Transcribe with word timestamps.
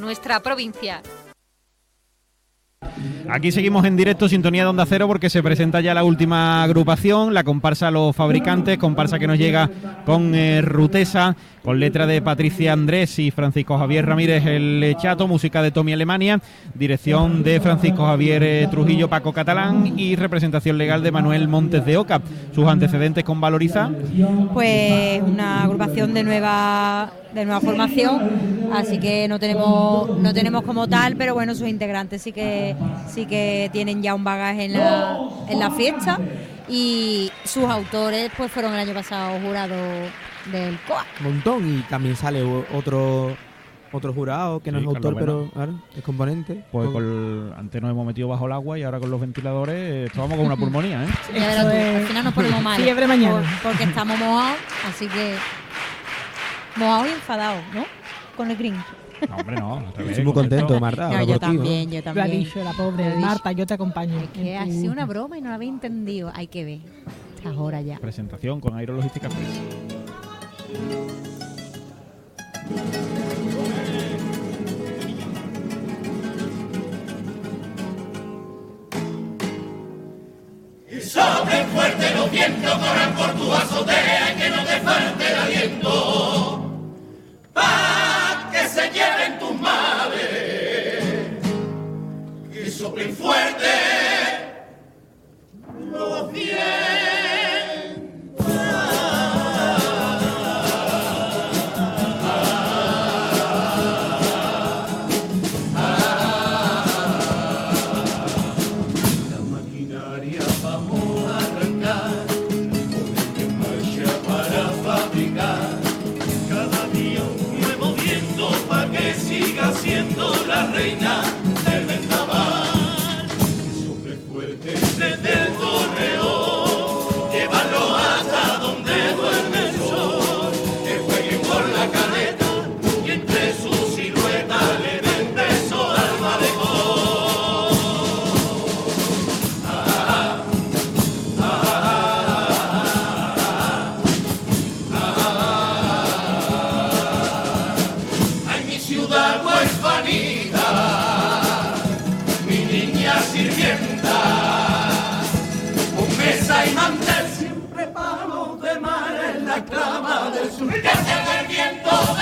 nuestra 0.00 0.40
provincia. 0.40 1.02
Aquí 3.28 3.52
seguimos 3.52 3.84
en 3.84 3.96
directo, 3.96 4.28
sintonía 4.28 4.62
de 4.62 4.70
Onda 4.70 4.86
Cero, 4.86 5.06
porque 5.06 5.30
se 5.30 5.42
presenta 5.42 5.80
ya 5.80 5.94
la 5.94 6.04
última 6.04 6.62
agrupación, 6.62 7.34
la 7.34 7.44
comparsa 7.44 7.90
Los 7.90 8.16
Fabricantes, 8.16 8.78
comparsa 8.78 9.18
que 9.18 9.26
nos 9.26 9.38
llega 9.38 9.70
con 10.04 10.34
eh, 10.34 10.62
Rutesa, 10.62 11.36
con 11.62 11.78
letra 11.78 12.06
de 12.06 12.22
Patricia 12.22 12.72
Andrés 12.72 13.18
y 13.18 13.30
Francisco 13.30 13.78
Javier 13.78 14.06
Ramírez 14.06 14.46
El 14.46 14.96
Chato, 14.98 15.28
música 15.28 15.62
de 15.62 15.70
Tommy 15.70 15.92
Alemania, 15.92 16.40
dirección 16.74 17.42
de 17.42 17.60
Francisco 17.60 18.04
Javier 18.06 18.42
eh, 18.42 18.68
Trujillo 18.70 19.08
Paco 19.08 19.32
Catalán 19.32 19.98
y 19.98 20.16
representación 20.16 20.78
legal 20.78 21.02
de 21.02 21.12
Manuel 21.12 21.48
Montes 21.48 21.84
de 21.84 21.96
Oca. 21.96 22.20
Sus 22.54 22.66
antecedentes 22.66 23.24
con 23.24 23.40
Valoriza. 23.40 23.90
Pues 24.52 25.22
una 25.22 25.64
agrupación 25.64 26.14
de 26.14 26.22
nueva 26.22 27.12
de 27.34 27.44
nueva 27.44 27.60
formación, 27.60 28.70
así 28.72 28.98
que 28.98 29.28
no 29.28 29.38
tenemos 29.38 30.18
no 30.18 30.34
tenemos 30.34 30.62
como 30.64 30.88
tal, 30.88 31.14
pero 31.14 31.32
bueno, 31.32 31.54
sus 31.54 31.68
integrantes 31.68 32.22
sí 32.22 32.32
que 32.32 32.74
sí 33.08 33.19
que 33.26 33.70
tienen 33.72 34.02
ya 34.02 34.14
un 34.14 34.24
bagaje 34.24 34.64
en 34.64 34.74
la, 34.74 35.18
en 35.48 35.58
la 35.58 35.70
fiesta 35.70 36.18
y 36.68 37.30
sus 37.44 37.64
autores 37.64 38.30
pues 38.36 38.50
fueron 38.50 38.72
el 38.74 38.80
año 38.80 38.94
pasado 38.94 39.38
jurados 39.40 40.10
del 40.52 40.78
COA. 40.86 41.04
Un 41.20 41.34
montón 41.34 41.78
y 41.78 41.82
también 41.82 42.16
sale 42.16 42.42
otro 42.72 43.36
otro 43.92 44.12
jurado 44.12 44.60
que 44.60 44.70
no 44.70 44.78
es 44.78 44.86
autor 44.86 45.16
pero 45.18 45.50
es 45.96 46.02
componente. 46.02 46.64
Pues 46.70 46.88
con 46.90 47.52
antes 47.56 47.82
nos 47.82 47.90
hemos 47.90 48.06
metido 48.06 48.28
bajo 48.28 48.46
el 48.46 48.52
agua 48.52 48.78
y 48.78 48.82
ahora 48.82 49.00
con 49.00 49.10
los 49.10 49.20
ventiladores 49.20 49.74
eh, 49.74 50.04
estábamos 50.04 50.36
con 50.36 50.46
una 50.46 50.56
pulmonía, 50.56 51.04
¿eh? 51.04 51.40
al 51.40 52.06
final 52.06 52.24
nos 52.24 52.34
ponemos 52.34 52.62
mal. 52.62 52.80
Fiebre 52.80 53.06
mañana. 53.06 53.42
porque 53.62 53.84
estamos 53.84 54.18
mojados, 54.18 54.58
así 54.88 55.08
que 55.08 55.34
mojados 56.76 57.08
y 57.08 57.12
enfadados, 57.12 57.62
¿no? 57.74 57.84
Con 58.36 58.50
el 58.50 58.56
green. 58.56 58.76
No, 59.28 59.36
hombre, 59.36 59.56
no. 59.56 59.84
Estoy 59.98 60.24
muy 60.24 60.32
contento, 60.32 60.80
Marta. 60.80 61.22
yo 61.24 61.38
también, 61.38 61.90
yo 61.90 62.02
también. 62.02 62.26
Lo 62.26 62.32
ha 62.32 62.36
dicho 62.36 62.64
la 62.64 62.72
pobre 62.72 63.16
Marta, 63.16 63.52
yo 63.52 63.66
te 63.66 63.74
acompaño. 63.74 64.18
Es 64.20 64.28
que 64.30 64.56
ha 64.56 64.66
sido 64.66 64.92
una 64.92 65.06
broma 65.06 65.38
y 65.38 65.40
no 65.40 65.48
la 65.48 65.56
había 65.56 65.68
entendido. 65.68 66.30
Hay 66.34 66.46
que 66.46 66.64
ver. 66.64 66.80
Estas 67.36 67.56
horas 67.56 67.84
ya. 67.84 67.98
Presentación 67.98 68.60
con 68.60 68.76
Aerologística 68.76 69.28
Press. 69.28 69.60
Y 80.90 81.00
soplen 81.00 81.66
fuerte 81.68 82.14
los 82.14 82.30
vientos, 82.30 82.72
corran 82.72 83.14
por 83.14 83.30
tu 83.34 83.52
azotea 83.52 84.32
y 84.32 84.40
que 84.40 84.50
no 84.50 84.64
te 84.64 84.80
falte 84.80 85.28
el 85.32 85.38
aliento. 85.38 86.70
Pa' 87.52 88.19
que 88.60 88.68
se 88.68 88.90
lleven 88.90 89.38
tus 89.38 89.58
males. 89.58 91.04
Y 92.52 92.70
soplen 92.70 93.16
fuerte 93.16 93.59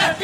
La 0.08 0.14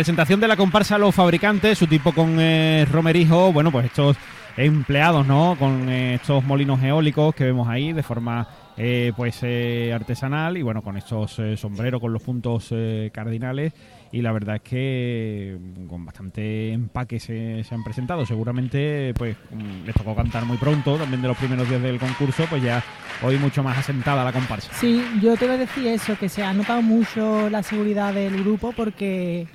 presentación 0.00 0.40
de 0.40 0.48
la 0.48 0.56
comparsa 0.56 0.94
a 0.94 0.98
los 0.98 1.14
fabricantes, 1.14 1.76
su 1.76 1.86
tipo 1.86 2.12
con 2.12 2.40
eh, 2.40 2.86
Romerijo, 2.90 3.52
bueno, 3.52 3.70
pues 3.70 3.84
estos 3.84 4.16
empleados, 4.56 5.26
¿no? 5.26 5.56
Con 5.58 5.90
eh, 5.90 6.14
estos 6.14 6.42
molinos 6.42 6.82
eólicos 6.82 7.34
que 7.34 7.44
vemos 7.44 7.68
ahí 7.68 7.92
de 7.92 8.02
forma 8.02 8.48
eh, 8.78 9.12
pues 9.14 9.42
artesanal 9.94 10.56
y 10.56 10.62
bueno, 10.62 10.80
con 10.80 10.96
estos 10.96 11.38
sombreros 11.56 12.00
con 12.00 12.14
los 12.14 12.22
puntos 12.22 12.72
cardinales 13.12 13.74
y 14.10 14.22
la 14.22 14.32
verdad 14.32 14.56
es 14.56 14.62
que 14.62 15.58
mm, 15.60 15.86
con 15.86 16.06
bastante 16.06 16.72
empaque 16.72 17.20
se, 17.20 17.62
han 17.70 17.84
presentado. 17.84 18.24
Seguramente 18.24 19.12
pues 19.18 19.36
mm, 19.50 19.84
les 19.84 19.94
tocó 19.94 20.16
cantar 20.16 20.46
muy 20.46 20.56
pronto, 20.56 20.96
también 20.96 21.20
de 21.20 21.28
los 21.28 21.36
primeros 21.36 21.68
días 21.68 21.82
del 21.82 21.98
concurso, 21.98 22.46
pues 22.48 22.62
ya 22.62 22.82
hoy 23.22 23.36
mucho 23.36 23.62
más 23.62 23.76
asentada 23.76 24.24
la 24.24 24.32
comparsa. 24.32 24.72
Sí, 24.72 25.04
yo 25.20 25.36
te 25.36 25.44
voy 25.44 25.56
a 25.56 25.58
decir 25.58 25.86
eso, 25.88 26.16
que 26.18 26.30
se 26.30 26.42
ha 26.42 26.54
notado 26.54 26.80
mucho 26.80 27.50
la 27.50 27.62
seguridad 27.62 28.14
del 28.14 28.42
grupo 28.42 28.72
porque 28.72 29.46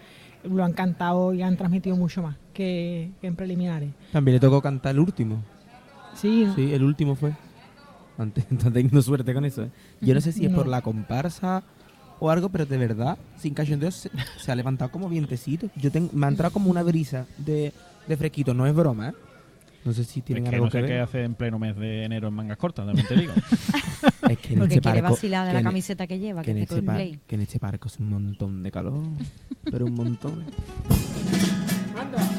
lo 0.49 0.63
han 0.63 0.73
cantado 0.73 1.33
y 1.33 1.41
han 1.41 1.57
transmitido 1.57 1.95
mucho 1.95 2.21
más 2.21 2.35
que, 2.53 3.11
en 3.21 3.35
preliminares. 3.35 3.91
También 4.11 4.35
le 4.35 4.39
tocó 4.39 4.61
cantar 4.61 4.93
el 4.93 4.99
último. 4.99 5.41
Sí. 6.15 6.47
Sí, 6.55 6.73
el 6.73 6.83
último 6.83 7.15
fue. 7.15 7.33
Antes, 8.17 8.45
teniendo 8.73 9.01
suerte 9.01 9.33
con 9.33 9.45
eso. 9.45 9.63
¿eh? 9.63 9.71
Yo 10.01 10.13
no 10.13 10.21
sé 10.21 10.31
si 10.31 10.45
es 10.45 10.53
por 10.53 10.67
la 10.67 10.81
comparsa 10.81 11.63
o 12.19 12.29
algo, 12.31 12.49
pero 12.49 12.65
de 12.65 12.77
verdad, 12.77 13.17
sin 13.37 13.53
cachondeo, 13.53 13.91
se, 13.91 14.09
se 14.37 14.51
ha 14.51 14.55
levantado 14.55 14.91
como 14.91 15.09
vientecito. 15.09 15.69
Yo 15.75 15.91
tengo, 15.91 16.09
me 16.13 16.25
ha 16.25 16.29
entrado 16.29 16.53
como 16.53 16.71
una 16.71 16.81
brisa 16.81 17.25
de, 17.37 17.73
de 18.07 18.17
fresquito, 18.17 18.53
no 18.53 18.65
es 18.65 18.73
broma, 18.73 19.09
¿eh? 19.09 19.13
No 19.85 19.93
sé 19.93 20.03
si 20.03 20.19
Es 20.19 20.25
tienen 20.25 20.43
que 20.45 20.55
algo 20.55 20.65
no 20.65 20.71
sé 20.71 20.81
que 20.81 20.87
qué 20.87 20.93
ver. 20.93 21.01
hace 21.03 21.23
en 21.23 21.35
pleno 21.35 21.59
mes 21.59 21.75
de 21.77 22.03
enero 22.03 22.27
en 22.27 22.33
mangas 22.33 22.57
cortas, 22.57 22.85
también 22.85 23.07
te 23.07 23.15
digo. 23.15 23.33
Es 24.29 24.39
que 24.39 24.53
en 24.53 24.59
Porque 24.59 24.75
este 24.75 24.81
quiere 24.81 25.01
barco- 25.01 25.13
vacilar 25.15 25.45
de 25.47 25.53
la 25.53 25.59
en- 25.59 25.65
camiseta 25.65 26.07
que 26.07 26.17
lleva, 26.17 26.41
que 26.41 26.45
que, 26.45 26.51
en, 26.51 26.57
es 26.57 26.63
este 26.63 26.81
par- 26.81 26.95
Coldplay. 26.97 27.19
que 27.27 27.35
en 27.35 27.41
este 27.41 27.59
barco 27.59 27.87
es 27.87 27.99
un 27.99 28.09
montón 28.09 28.63
de 28.63 28.71
calor, 28.71 29.03
pero 29.69 29.85
un 29.85 29.93
montón. 29.93 30.43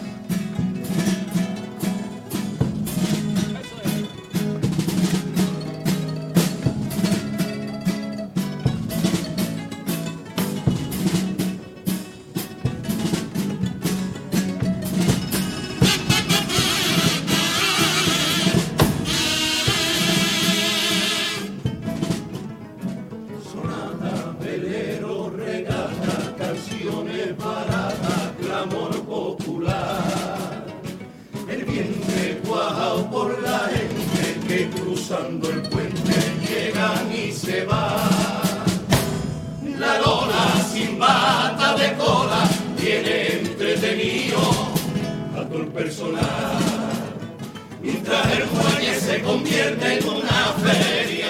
convierte 49.67 49.99
en 49.99 50.09
una 50.09 50.45
feria, 50.63 51.29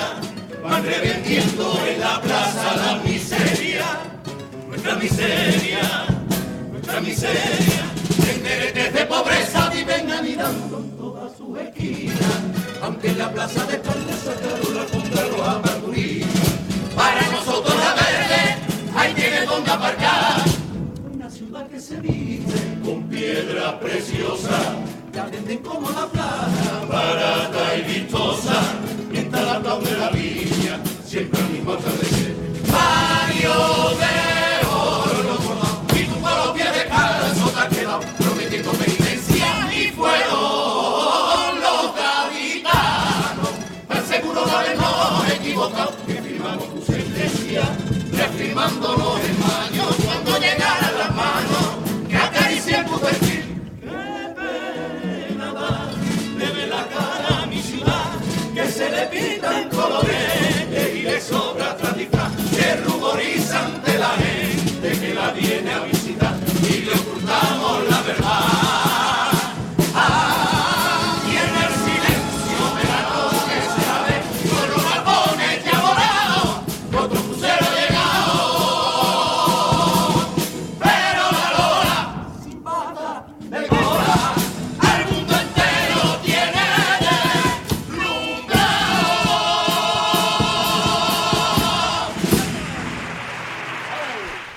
van 0.63 0.85
revendiendo 0.85 1.81
en 1.89 2.01
la 2.01 2.21
plaza 2.21 2.77
la 2.77 2.97
miseria, 3.03 3.85
nuestra 4.69 4.97
miseria, 4.97 6.07
nuestra 6.71 7.01
miseria. 7.01 7.83
Tenderetes 8.25 8.93
de 8.93 9.07
pobreza 9.07 9.71
viven 9.71 10.11
anidando 10.11 10.79
en 10.79 10.91
todas 10.99 11.37
sus 11.37 11.59
esquinas, 11.59 12.41
aunque 12.83 13.09
en 13.09 13.19
la 13.19 13.33
plaza 13.33 13.65
de 13.67 13.75
España 13.75 14.17
sacaron 14.23 14.75
la 14.75 14.85
contra 14.85 15.27
los 15.29 15.41
amarguristas. 15.41 16.51
Para 16.95 17.23
nosotros 17.31 17.75
la 17.77 17.95
verde, 17.95 18.57
ahí 18.97 19.15
tiene 19.15 19.47
donde 19.47 19.71
aparcar. 19.71 20.43
Una 21.13 21.31
ciudad 21.31 21.67
que 21.69 21.81
se 21.81 22.01
viste 22.01 22.79
con 22.85 23.03
piedra 23.05 23.81
preciosa, 23.81 24.77
la 25.15 25.25
venden 25.27 25.59
como 25.59 25.91
la 25.91 26.07
plata, 26.07 26.76
barata 26.97 27.77
y 27.77 27.83
vistosa, 27.83 28.55
mientras 29.11 29.45
la 29.45 29.57
aplaude 29.57 29.99
la 29.99 30.11
viña, 30.11 30.81
siempre 31.05 31.41
al 31.41 31.51
mismo 31.51 31.73
atardecer. 31.73 32.26
Le 59.17 59.31
pintan 59.31 59.69
colores 59.69 60.95
y 60.95 61.03
le 61.03 61.21
sobra 61.21 61.77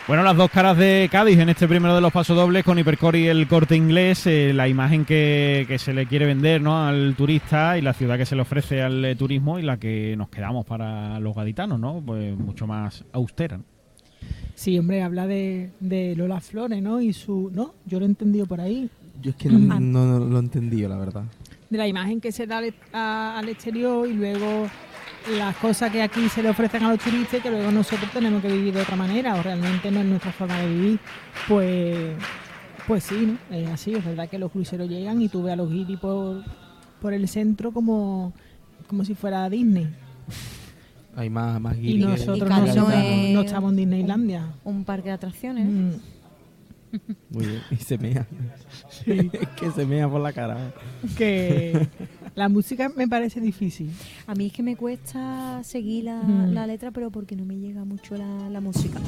Bueno, 0.10 0.24
las 0.24 0.36
dos 0.36 0.50
caras 0.50 0.76
de 0.76 1.08
Cádiz 1.12 1.38
en 1.38 1.50
este 1.50 1.68
primero 1.68 1.94
de 1.94 2.02
los 2.02 2.12
pasodobles 2.12 2.64
con 2.64 2.80
Hipercor 2.80 3.16
y 3.16 3.28
el 3.28 3.48
corte 3.48 3.76
inglés, 3.76 4.26
eh, 4.26 4.54
la 4.56 4.68
imagen 4.68 5.06
que, 5.06 5.66
que 5.68 5.78
se 5.78 5.94
le 5.94 6.08
quiere 6.08 6.26
vender 6.26 6.62
¿no? 6.64 6.84
al 6.84 7.14
turista 7.16 7.78
y 7.78 7.82
la 7.84 7.94
ciudad 7.94 8.18
que 8.18 8.26
se 8.26 8.36
le 8.36 8.42
ofrece 8.42 8.82
al 8.82 9.06
eh, 9.06 9.16
turismo 9.16 9.60
y 9.60 9.62
la 9.62 9.78
que 9.78 10.16
nos 10.18 10.30
quedamos 10.30 10.66
para 10.66 11.20
los 11.20 11.36
gaditanos, 11.36 11.80
¿no? 11.80 12.02
Pues 12.04 12.36
mucho 12.36 12.66
más 12.66 13.06
austera. 13.14 13.58
¿no? 13.58 13.64
Sí, 14.56 14.80
hombre, 14.80 15.04
habla 15.04 15.28
de, 15.28 15.70
de 15.80 16.16
Lola 16.16 16.42
Flores, 16.42 16.82
¿no? 16.82 17.00
Y 17.00 17.14
su... 17.14 17.52
No, 17.54 17.76
yo 17.86 18.00
lo 18.00 18.06
he 18.06 18.10
entendido 18.10 18.48
por 18.48 18.62
ahí. 18.62 18.90
Yo 19.22 19.30
es 19.30 19.36
que 19.38 19.48
no, 19.50 19.80
no- 19.80 19.80
no 19.80 20.26
lo 20.26 20.38
he 20.38 20.42
entendido, 20.42 20.90
la 20.90 20.98
verdad. 20.98 21.24
De 21.70 21.78
la 21.78 21.88
imagen 21.88 22.20
que 22.20 22.32
se 22.32 22.48
da 22.48 22.58
al, 22.58 22.74
a- 22.94 23.38
al 23.38 23.48
exterior 23.48 24.10
y 24.10 24.14
luego 24.14 24.66
las 25.38 25.56
cosas 25.58 25.92
que 25.92 26.02
aquí 26.02 26.28
se 26.30 26.42
le 26.42 26.50
ofrecen 26.50 26.84
a 26.84 26.90
los 26.90 27.00
turistas 27.00 27.40
y 27.40 27.44
que 27.44 27.50
luego 27.52 27.72
nosotros 27.72 28.10
tenemos 28.12 28.42
que 28.42 28.48
vivir 28.52 28.74
de 28.74 28.82
otra 28.82 28.96
manera 28.96 29.36
o 29.36 29.44
realmente 29.44 29.92
no 29.92 30.00
es 30.00 30.06
nuestra 30.06 30.32
forma 30.32 30.58
de 30.60 30.68
vivir. 30.68 31.00
Pues, 31.48 32.16
pues 32.88 33.04
sí, 33.04 33.38
¿no? 33.50 33.56
Es 33.56 33.68
así, 33.70 33.94
es 33.94 34.04
verdad 34.06 34.30
que 34.30 34.40
los 34.40 34.52
cruceros 34.52 34.90
llegan 34.90 35.22
y 35.22 35.30
tú 35.30 35.44
ves 35.44 35.54
a 35.54 35.56
los 35.58 35.70
guiris 35.70 36.00
por, 36.00 36.44
por 37.02 37.14
el 37.14 37.28
centro 37.28 37.72
como, 37.72 38.34
como 38.88 39.04
si 39.06 39.14
fuera 39.16 39.50
Disney. 39.50 39.88
Hay 41.16 41.30
más, 41.30 41.60
más 41.60 41.76
Y 41.78 41.82
guiri 41.82 42.00
que- 42.02 42.06
nosotros 42.08 42.50
Y 42.50 42.76
no, 42.78 42.92
es- 42.92 43.34
no 43.34 43.42
estamos 43.42 43.72
en 43.72 43.78
Disneylandia. 43.78 44.54
Un 44.64 44.86
parque 44.86 45.10
de 45.10 45.16
atracciones. 45.16 45.66
Mm. 45.66 45.92
Muy 47.30 47.46
bien. 47.46 47.62
Y 47.70 47.76
se 47.76 47.98
mea. 48.00 48.26
es 49.06 49.48
que 49.60 49.72
se 49.76 49.86
mea 49.86 50.08
por 50.10 50.22
la 50.22 50.34
cara. 50.34 50.72
que 51.18 51.88
la 52.36 52.50
música 52.50 52.90
me 52.96 53.08
parece 53.08 53.40
difícil. 53.42 53.90
A 54.28 54.36
mí 54.36 54.48
es 54.48 54.54
que 54.54 54.64
me 54.64 54.76
cuesta 54.76 55.62
seguir 55.64 56.06
la, 56.06 56.22
Mm. 56.24 56.54
la 56.54 56.68
letra, 56.68 56.92
pero 56.92 57.10
porque 57.12 57.36
no 57.36 57.46
me 57.46 57.56
llega 57.58 57.84
mucho 57.86 58.16
la, 58.18 58.50
la 58.50 58.62
música. 58.62 59.00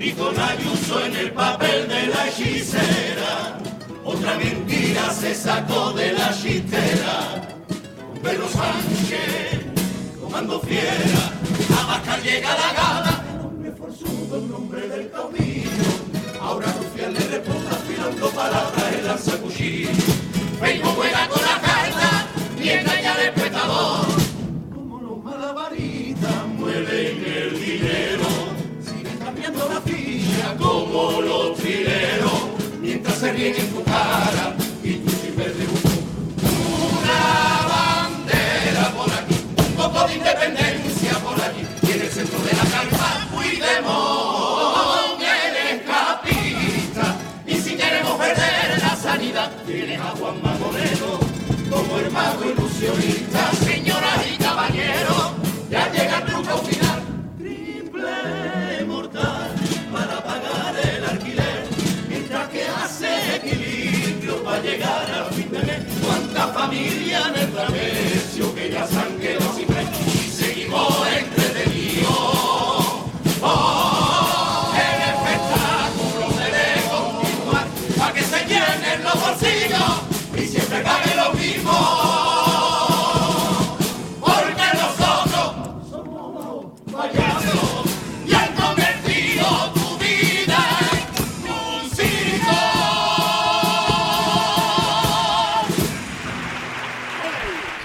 Y 0.00 0.10
con 0.14 0.36
Ayuso 0.36 1.04
en 1.04 1.14
el 1.14 1.30
papel 1.30 1.86
de 1.86 2.08
la 2.08 2.26
hechicera, 2.26 3.56
otra 4.04 4.36
mentira 4.36 5.12
se 5.12 5.32
sacó 5.32 5.92
de 5.92 6.12
la 6.12 6.34
chistera. 6.34 7.56
Con 8.08 8.18
Pedro 8.20 8.48
Sánchez, 8.48 9.60
comando 10.20 10.60
fiera, 10.62 11.32
Abascal 11.82 12.22
llega 12.24 12.48
la 12.48 12.72
gala, 12.72 13.24
hombre 13.44 13.70
forzudo, 13.70 14.38
el 14.38 14.50
nombre 14.50 14.88
del 14.88 15.10
caudillo. 15.12 15.70
Ahora 16.40 16.66
Rufián 16.72 17.14
le 17.14 17.20
responde 17.20 17.68
afilando 17.70 18.28
palabras 18.30 18.92
el 18.92 19.06
lanzacuchillo. 19.06 19.90
Facebook 20.58 20.94
juega 20.96 21.28
con 21.28 21.42
la 21.42 21.63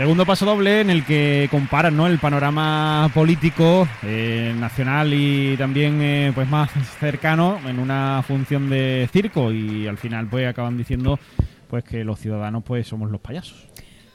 Segundo 0.09 0.25
paso 0.25 0.43
doble 0.43 0.81
en 0.81 0.89
el 0.89 1.05
que 1.05 1.47
comparan 1.51 1.95
¿no? 1.95 2.07
el 2.07 2.17
panorama 2.17 3.11
político 3.13 3.87
eh, 4.01 4.55
nacional 4.57 5.13
y 5.13 5.55
también 5.55 6.01
eh, 6.01 6.31
pues 6.33 6.49
más 6.49 6.71
cercano 6.99 7.59
en 7.67 7.77
una 7.77 8.23
función 8.25 8.71
de 8.71 9.07
circo 9.13 9.51
y 9.51 9.85
al 9.85 9.99
final 9.99 10.25
pues 10.27 10.47
acaban 10.47 10.79
diciendo 10.79 11.19
pues 11.67 11.83
que 11.83 12.03
los 12.03 12.19
ciudadanos 12.19 12.63
pues 12.63 12.87
somos 12.87 13.11
los 13.11 13.21
payasos. 13.21 13.67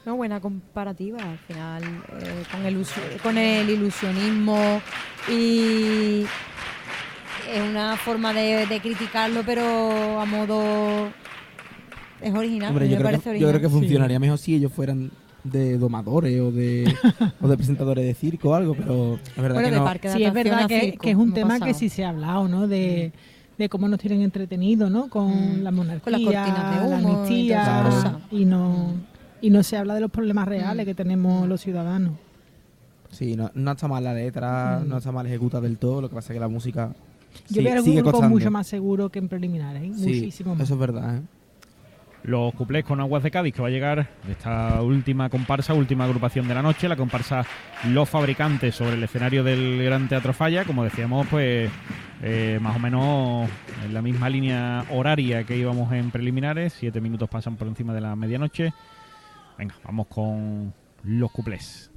No, 0.04 0.16
buena 0.16 0.40
comparativa 0.40 1.18
al 1.18 1.38
final 1.38 1.84
eh, 1.84 2.42
con, 2.50 2.66
el 2.66 2.84
con 3.22 3.38
el 3.38 3.70
ilusionismo 3.70 4.82
y 5.30 6.24
es 7.52 7.70
una 7.70 7.96
forma 7.96 8.32
de, 8.32 8.66
de 8.66 8.80
criticarlo, 8.80 9.44
pero 9.46 10.20
a 10.20 10.24
modo 10.24 11.08
es 12.20 12.34
original. 12.34 12.70
Hombre, 12.70 12.88
yo 12.88 12.96
me 12.96 12.96
creo, 12.96 13.06
parece 13.12 13.32
que, 13.32 13.38
yo 13.38 13.46
creo 13.46 13.60
que 13.60 13.66
original. 13.66 13.80
funcionaría 13.80 14.18
mejor 14.18 14.38
si 14.38 14.56
ellos 14.56 14.72
fueran 14.72 15.12
de 15.44 15.76
domadores 15.78 16.40
o 16.40 16.50
de, 16.50 16.92
o 17.40 17.48
de 17.48 17.56
presentadores 17.56 18.04
de 18.04 18.14
circo 18.14 18.50
o 18.50 18.54
algo, 18.54 18.74
pero 18.74 19.14
es 19.14 19.36
verdad 19.36 19.54
Bueno, 19.54 19.68
que 19.68 19.70
de 19.74 19.78
no. 19.78 19.84
parque 19.84 20.08
de 20.08 20.14
Sí, 20.14 20.24
es 20.24 20.32
verdad 20.32 20.66
que, 20.66 20.80
circo, 20.80 21.02
que 21.02 21.10
es 21.10 21.16
un 21.16 21.32
tema 21.34 21.60
que 21.60 21.74
sí 21.74 21.88
se 21.88 22.04
ha 22.04 22.08
hablado, 22.08 22.48
¿no? 22.48 22.66
De, 22.66 23.12
de 23.58 23.68
cómo 23.68 23.86
nos 23.86 24.00
tienen 24.00 24.22
entretenidos, 24.22 24.90
¿no? 24.90 25.08
Con 25.08 25.60
Mm. 25.60 25.62
la 25.62 25.70
monarquía, 25.70 26.02
Con 26.02 26.12
las 26.12 26.22
cortinas 26.22 26.80
de 26.80 26.86
humo 26.86 27.08
y 27.28 27.52
amnistía, 27.52 27.82
no 28.46 28.94
y 29.42 29.50
no 29.50 29.62
se 29.62 29.76
habla 29.76 29.94
de 29.94 30.00
los 30.00 30.10
problemas 30.10 30.48
reales 30.48 30.86
Mm. 30.86 30.88
que 30.88 30.94
tenemos 30.94 31.46
los 31.46 31.60
ciudadanos. 31.60 32.12
Sí, 33.10 33.36
no, 33.36 33.50
no 33.54 33.72
está 33.72 33.86
mal 33.86 34.02
la 34.02 34.14
letra, 34.14 34.80
Mm. 34.82 34.88
no 34.88 34.96
está 34.98 35.12
mal 35.12 35.26
ejecutada 35.26 35.60
del 35.62 35.76
todo, 35.76 36.00
lo 36.00 36.08
que 36.08 36.14
pasa 36.14 36.32
es 36.32 36.36
que 36.36 36.40
la 36.40 36.48
música 36.48 36.94
Yo 37.50 37.56
sí- 37.56 37.62
veo 37.62 37.72
algún 37.74 37.84
sigue 37.84 37.96
grupo 37.98 38.12
costando. 38.12 38.34
mucho 38.34 38.50
más 38.50 38.66
seguro 38.66 39.10
que 39.10 39.18
en 39.18 39.28
preliminares, 39.28 39.82
¿eh? 39.82 39.92
Sí, 39.94 40.06
muchísimo 40.06 40.54
más. 40.54 40.64
eso 40.64 40.74
es 40.74 40.80
verdad, 40.80 41.16
¿eh? 41.18 41.20
Los 42.24 42.54
cuplés 42.54 42.84
con 42.84 43.00
Aguas 43.00 43.22
de 43.22 43.30
Cádiz, 43.30 43.54
que 43.54 43.60
va 43.60 43.68
a 43.68 43.70
llegar 43.70 44.08
esta 44.30 44.80
última 44.80 45.28
comparsa, 45.28 45.74
última 45.74 46.04
agrupación 46.04 46.48
de 46.48 46.54
la 46.54 46.62
noche, 46.62 46.88
la 46.88 46.96
comparsa 46.96 47.44
Los 47.88 48.08
Fabricantes 48.08 48.74
sobre 48.74 48.94
el 48.94 49.02
escenario 49.02 49.44
del 49.44 49.82
Gran 49.84 50.08
Teatro 50.08 50.32
Falla, 50.32 50.64
como 50.64 50.84
decíamos, 50.84 51.26
pues 51.26 51.70
eh, 52.22 52.58
más 52.62 52.76
o 52.76 52.78
menos 52.78 53.50
en 53.84 53.92
la 53.92 54.00
misma 54.00 54.30
línea 54.30 54.86
horaria 54.90 55.44
que 55.44 55.58
íbamos 55.58 55.92
en 55.92 56.10
preliminares, 56.10 56.72
siete 56.72 56.98
minutos 56.98 57.28
pasan 57.28 57.56
por 57.56 57.68
encima 57.68 57.92
de 57.92 58.00
la 58.00 58.16
medianoche. 58.16 58.72
Venga, 59.58 59.74
vamos 59.84 60.06
con 60.06 60.72
los 61.02 61.30
cuplés. 61.30 61.90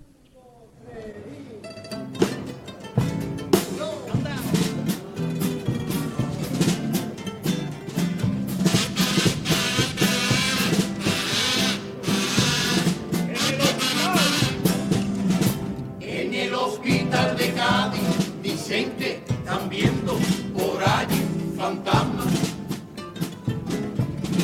Allí 21.67 21.77
fantasmas. 21.83 22.27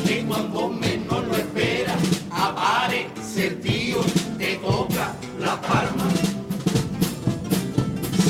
Que 0.06 0.26
cuando 0.26 0.70
menos 0.70 1.28
lo 1.28 1.36
esperas 1.36 1.98
aparece 2.32 3.48
el 3.48 3.62
tío 3.62 3.98
te 4.38 4.56
toca 4.56 5.14
la 5.40 5.60
palma. 5.62 6.06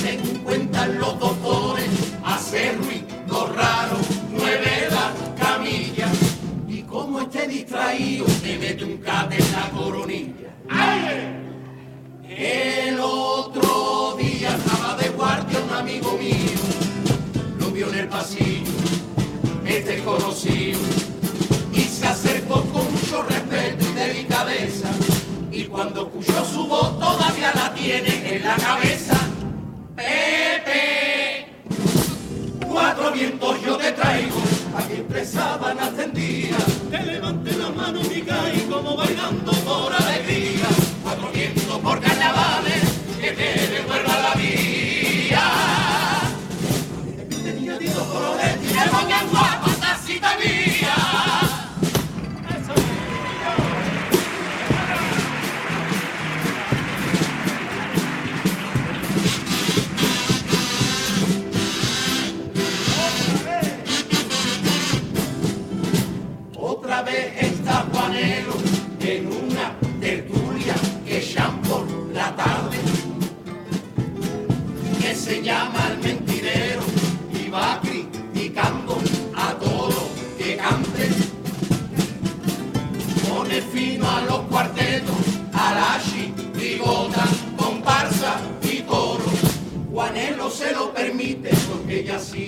Según 0.02 0.38
cuentan 0.44 0.83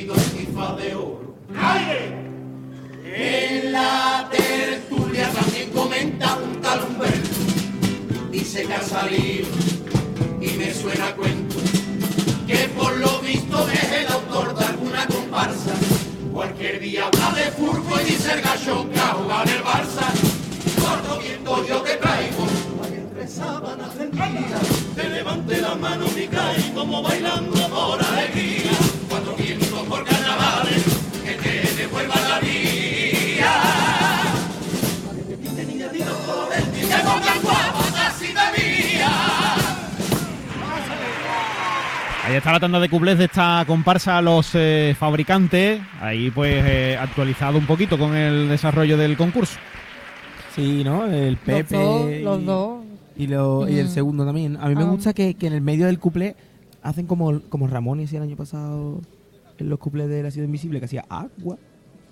FIFA 0.03 0.75
de 0.75 0.95
oro. 0.95 1.35
¡Aire! 1.55 2.25
En 3.05 3.71
la 3.71 4.29
tertulia 4.29 5.29
también 5.29 5.69
comenta 5.69 6.37
un 6.37 6.59
tal 6.61 6.81
Humberto. 6.83 7.29
Dice 8.29 8.65
que 8.65 8.73
ha 8.73 8.81
salido 8.81 9.47
y 10.41 10.49
me 10.57 10.73
suena 10.73 11.07
a 11.07 11.15
cuento 11.15 11.55
que 12.45 12.57
por 12.77 12.97
lo 12.97 13.19
visto 13.21 13.67
es 13.69 13.91
el 13.91 14.07
autor 14.07 14.57
de 14.57 14.65
alguna 14.65 15.07
comparsa. 15.07 15.73
Cualquier 16.33 16.79
día 16.81 17.07
habla 17.07 17.31
de 17.31 17.51
furbo 17.51 17.99
y 18.01 18.03
dice 18.03 18.33
el 18.33 18.41
gachón 18.41 18.89
que 18.89 18.99
ha 18.99 19.13
jugado 19.13 19.43
en 19.43 19.49
el 19.49 19.63
Barça. 19.63 20.07
Corto 20.81 21.19
viento 21.19 21.65
yo 21.65 21.81
te 21.81 21.95
traigo, 21.95 22.45
entre 22.93 23.27
sábanas 23.27 23.95
tendidas. 23.95 24.67
Te 24.93 25.09
levante 25.09 25.61
la 25.61 25.75
mano 25.75 26.05
y 26.17 26.27
cae 26.27 26.73
como 26.73 27.01
bailando 27.01 27.67
por 27.69 28.03
alegría. 28.03 28.54
Ahí 42.35 42.39
está 42.39 42.51
la 42.51 42.59
tanda 42.59 42.81
de 42.81 42.89
cuplés 42.89 43.17
de 43.17 43.25
esta 43.25 43.63
comparsa 43.65 44.21
Los 44.21 44.49
eh, 44.55 44.93
Fabricantes. 44.99 45.79
Ahí 46.01 46.29
pues 46.31 46.61
eh, 46.65 46.97
actualizado 46.99 47.57
un 47.57 47.65
poquito 47.65 47.97
con 47.97 48.13
el 48.13 48.49
desarrollo 48.49 48.97
del 48.97 49.15
concurso. 49.15 49.57
Sí, 50.53 50.83
¿no? 50.83 51.05
El 51.05 51.37
Pepe. 51.37 51.77
los 51.77 51.81
dos, 52.01 52.11
y- 52.11 52.19
los 52.23 52.45
dos. 52.45 52.83
Y, 53.15 53.27
lo- 53.27 53.69
y 53.69 53.79
el 53.79 53.85
Mm. 53.85 53.89
segundo 53.89 54.25
también. 54.25 54.57
A 54.59 54.67
mí 54.67 54.75
me 54.75 54.81
Ah. 54.81 54.87
gusta 54.87 55.13
que, 55.13 55.35
que 55.35 55.47
en 55.47 55.53
el 55.53 55.61
medio 55.61 55.85
del 55.85 55.97
cuplé 55.97 56.35
hacen 56.83 57.07
como, 57.07 57.39
como 57.47 57.67
Ramón 57.67 58.03
hacía 58.03 58.17
el 58.19 58.23
año 58.23 58.35
pasado 58.35 58.99
en 59.57 59.69
los 59.69 59.79
cuplés 59.79 60.09
de 60.09 60.21
La 60.21 60.29
Ciudad 60.29 60.45
Invisible, 60.45 60.79
que 60.79 60.85
hacía 60.87 61.05
agua. 61.07 61.55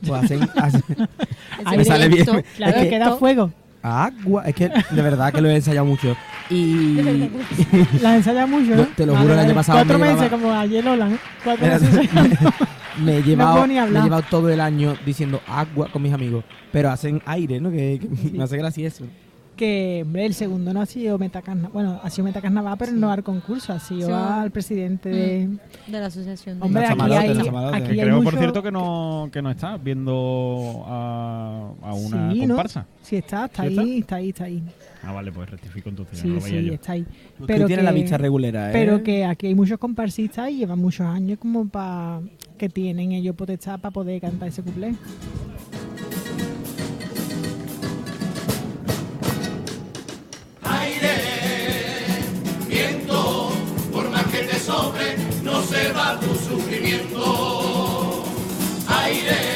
Pues 0.08 0.24
hacen, 0.24 0.40
hacen 0.56 0.84
me 1.78 1.84
sale 1.84 2.08
bien. 2.08 2.26
Claro, 2.56 2.78
Es 2.78 2.84
que- 2.84 2.90
que 2.90 2.98
da 3.00 3.12
fuego. 3.18 3.52
Agua. 3.84 4.44
Es 4.48 4.56
que 4.56 4.70
de 4.70 5.02
verdad 5.02 5.32
que 5.34 5.42
lo 5.42 5.50
he 5.50 5.56
ensayado 5.56 5.86
mucho. 5.86 6.16
Y 6.50 6.96
Las 8.02 8.16
ensaya 8.18 8.46
mucho, 8.48 8.76
¿no? 8.76 8.84
Te 8.96 9.06
lo 9.06 9.16
juro, 9.16 9.34
el 9.34 9.40
año 9.40 9.54
pasado 9.54 9.80
Cuatro 9.80 10.00
me 10.00 10.06
meses, 10.08 10.22
llevaba- 10.24 10.42
como 10.42 10.54
ayer 10.54 10.84
Lola, 10.84 11.10
¿eh? 11.12 11.18
Cuatro 11.44 11.66
Mira, 11.66 11.80
meses. 11.80 12.10
me, 13.04 13.18
he 13.18 13.20
No 13.22 13.26
llevado, 13.26 13.68
ni 13.68 13.74
me 13.76 13.82
he 14.00 14.04
llevado 14.04 14.24
todo 14.30 14.50
el 14.50 14.62
año 14.62 14.96
diciendo 15.06 15.42
agua 15.48 15.90
con 15.92 16.02
mis 16.02 16.14
amigos. 16.14 16.44
Pero 16.72 16.90
hacen 16.90 17.22
aire, 17.26 17.60
¿no? 17.60 17.70
Que, 17.72 18.00
que 18.02 18.32
me 18.38 18.44
hace 18.44 18.58
gracia 18.58 18.88
eso. 18.88 19.06
Que 19.64 20.02
hombre, 20.04 20.26
el 20.26 20.34
segundo 20.34 20.74
no 20.74 20.82
ha 20.82 20.86
sido 20.86 21.18
Metacarnaval, 21.18 21.72
bueno, 21.72 22.00
ha 22.04 22.10
sido 22.10 22.26
Metacarnaval, 22.26 22.78
pero 22.78 22.92
no 22.92 23.10
al 23.12 23.24
concurso, 23.24 23.72
ha 23.74 23.80
sido 23.80 24.08
Sí. 24.08 24.14
al 24.14 24.52
presidente 24.52 25.10
de... 25.10 25.48
De 25.88 26.00
la 26.00 26.08
asociación. 26.08 26.60
de- 26.60 26.66
Hombre, 26.66 26.86
aquí 26.86 27.02
hay, 27.02 27.30
aquí 27.30 27.90
hay 27.92 28.00
Creo, 28.00 28.24
por 28.24 28.38
cierto, 28.38 28.62
que 28.62 28.72
no, 28.72 29.30
que 29.32 29.42
no 29.42 29.50
está 29.52 29.78
viendo 29.78 30.84
a, 30.86 31.72
a 31.82 31.94
una 31.94 32.32
Sí, 32.34 32.42
¿no? 32.46 32.48
comparsa. 32.56 32.86
Sí 33.02 33.16
está, 33.18 33.46
está 33.46 33.64
¿Sí 33.68 33.80
ahí, 33.80 34.00
está 34.00 34.16
ahí, 34.18 34.30
está 34.30 34.44
ahí. 34.46 34.64
Ah, 35.06 35.12
vale, 35.12 35.32
pues 35.32 35.50
rectifico 35.50 35.90
entonces. 35.90 36.20
Sí, 36.20 36.28
no 36.30 36.36
lo 36.36 36.42
veía 36.42 36.60
sí, 36.62 36.66
yo. 36.68 36.74
está 36.74 36.92
ahí. 36.94 37.06
Pero 37.46 37.66
tienes 37.68 37.84
la 37.86 37.92
que- 37.94 38.00
vista 38.02 38.18
regulera, 38.18 38.70
¿eh? 38.70 38.74
Pero 38.74 39.04
que 39.04 39.26
aquí 39.26 39.48
hay 39.48 39.56
muchos 39.56 39.78
comparsistas 39.80 40.50
y 40.50 40.58
llevan 40.60 40.80
muchos 40.80 41.06
años 41.06 41.40
como 41.40 41.68
para 41.68 42.22
que 42.58 42.70
tienen 42.70 43.12
ellos 43.12 43.36
potestad 43.36 43.80
para 43.80 43.92
poder 43.92 44.22
cantar 44.22 44.48
ese 44.50 44.62
cuplé. 44.62 44.94
No 55.44 55.62
se 55.64 55.92
va 55.94 56.20
tu 56.20 56.34
sufrimiento. 56.36 58.24
Aire, 58.88 59.53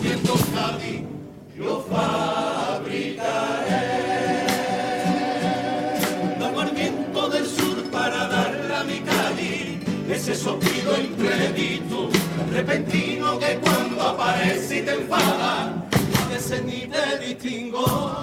tiempo 0.00 0.34
que 0.78 1.06
yo 1.56 1.84
fabricaré. 1.90 3.22
Damos 6.38 6.62
al 6.62 6.70
viento 6.72 7.28
del 7.28 7.46
sur 7.46 7.90
para 7.90 8.28
darle 8.28 8.74
a 8.74 8.84
mi 8.84 9.00
Cádiz 9.00 9.78
ese 10.10 10.34
soplido 10.34 10.98
imprevisto, 10.98 12.10
repentino 12.52 13.38
que 13.38 13.58
cuando 13.58 14.02
aparece 14.02 14.78
y 14.78 14.82
te 14.82 14.94
enfada, 14.94 15.88
a 16.24 16.28
veces 16.28 16.62
ni 16.64 16.86
te 16.86 17.18
distingo. 17.26 18.21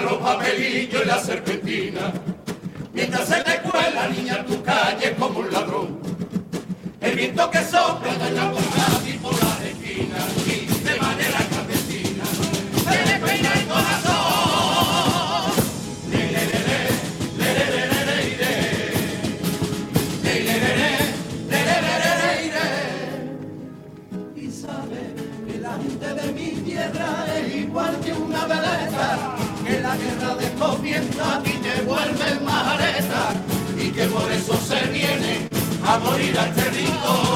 los 0.00 0.14
papelillos 0.14 1.02
y 1.04 1.06
la 1.06 1.18
serpentina. 1.18 2.12
Mientras 2.92 3.28
se 3.28 3.42
te 3.42 3.60
cuela, 3.60 4.08
niña, 4.08 4.44
tu 4.44 4.62
calle 4.62 5.14
como 5.18 5.40
un 5.40 5.52
ladrón. 5.52 5.98
El 7.00 7.16
viento 7.16 7.50
que 7.50 7.58
sopla 7.64 8.14
daña 8.14 8.50
por 8.50 8.62
y 9.06 9.12
por 9.18 9.32
las 9.32 9.60
esquinas. 9.62 10.65
estos 30.56 30.80
vientos 30.80 31.20
aquí 31.20 31.52
te 31.62 31.82
vuelven 31.82 32.44
majareta 32.44 33.34
y 33.76 33.90
que 33.90 34.06
por 34.06 34.32
eso 34.32 34.56
se 34.56 34.86
viene 34.86 35.48
a 35.86 35.98
morir 35.98 36.38
a 36.38 36.46
este. 36.46 37.35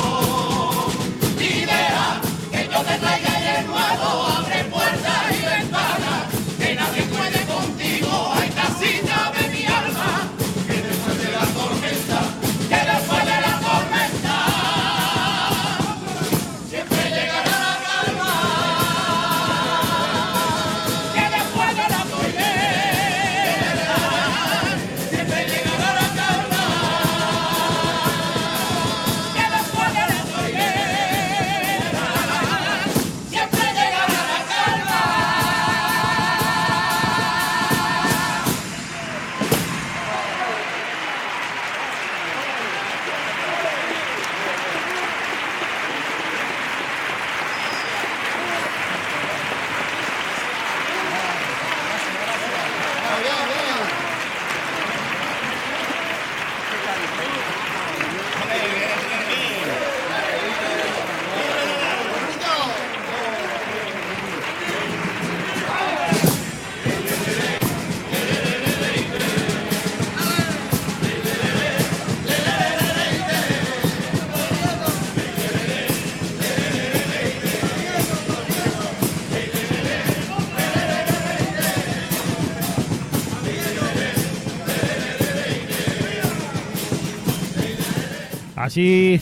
Así 88.70 89.20